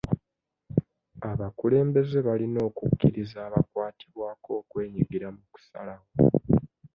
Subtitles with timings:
[1.31, 6.05] Abakulembeze balina okukkiriza abakwatibwako okwenyigira mu kusalawo.